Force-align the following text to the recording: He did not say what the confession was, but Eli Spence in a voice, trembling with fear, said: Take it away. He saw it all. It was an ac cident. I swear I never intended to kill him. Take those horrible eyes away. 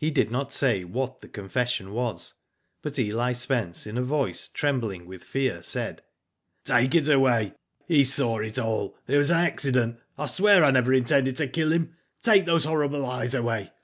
He 0.00 0.10
did 0.10 0.32
not 0.32 0.52
say 0.52 0.82
what 0.82 1.20
the 1.20 1.28
confession 1.28 1.92
was, 1.92 2.34
but 2.82 2.98
Eli 2.98 3.30
Spence 3.30 3.86
in 3.86 3.96
a 3.96 4.02
voice, 4.02 4.48
trembling 4.48 5.06
with 5.06 5.22
fear, 5.22 5.62
said: 5.62 6.02
Take 6.64 6.96
it 6.96 7.08
away. 7.08 7.54
He 7.86 8.02
saw 8.02 8.38
it 8.38 8.58
all. 8.58 8.96
It 9.06 9.16
was 9.16 9.30
an 9.30 9.38
ac 9.38 9.70
cident. 9.70 9.98
I 10.18 10.26
swear 10.26 10.64
I 10.64 10.72
never 10.72 10.92
intended 10.92 11.36
to 11.36 11.46
kill 11.46 11.70
him. 11.70 11.94
Take 12.20 12.46
those 12.46 12.64
horrible 12.64 13.06
eyes 13.06 13.32
away. 13.32 13.70